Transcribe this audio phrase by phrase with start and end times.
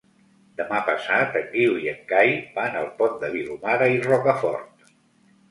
[0.61, 4.91] Demà passat en Guiu i en Cai van al Pont de Vilomara i Rocafort.